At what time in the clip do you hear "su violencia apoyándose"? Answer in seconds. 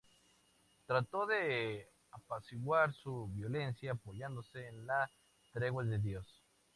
2.91-4.67